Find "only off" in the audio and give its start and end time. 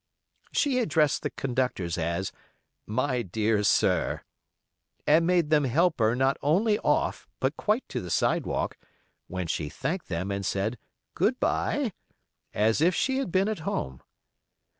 6.41-7.27